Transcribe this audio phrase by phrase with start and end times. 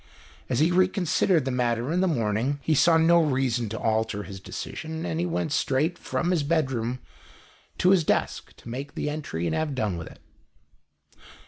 [0.49, 3.27] "As he reconsidered the matter in the morning, he saw 80 THE EASTERN WINDOW.
[3.29, 6.97] no reason to alter his decision, and he went straight from his bedroom
[7.77, 10.17] to his desk to make the entry and have done with it.